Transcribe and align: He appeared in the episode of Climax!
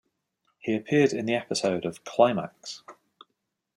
He 0.57 0.75
appeared 0.75 1.13
in 1.13 1.27
the 1.27 1.35
episode 1.35 1.85
of 1.85 2.03
Climax! 2.05 2.81